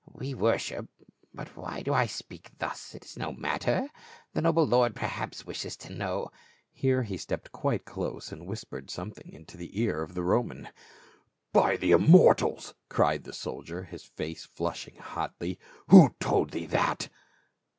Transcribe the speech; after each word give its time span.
We 0.11 0.33
worship— 0.33 0.87
but 1.35 1.55
why 1.55 1.83
do 1.83 1.93
I 1.93 2.07
speak 2.07 2.49
thus, 2.57 2.95
it 2.95 3.05
is 3.05 3.17
no 3.17 3.31
matter: 3.33 3.87
the 4.33 4.41
noble 4.41 4.65
lord 4.65 4.95
perhaps 4.95 5.45
wishes 5.45 5.77
to 5.77 5.93
know 5.93 6.31
—"here 6.83 7.03
he 7.03 7.17
stepped 7.17 7.51
quite 7.51 7.85
close 7.85 8.31
and 8.31 8.47
whispered 8.47 8.89
something 8.89 9.31
into 9.31 9.57
the 9.57 9.79
ear 9.79 10.01
of 10.01 10.15
the 10.15 10.23
Roman." 10.23 10.69
By 11.53 11.77
the 11.77 11.91
immortals!" 11.91 12.73
cried 12.89 13.25
the 13.25 13.31
soldier, 13.33 13.83
his 13.83 14.03
face 14.03 14.43
flushing 14.43 14.95
hotly," 14.95 15.59
Who 15.91 16.15
told 16.19 16.49
thee 16.49 16.65
that?" 16.65 17.07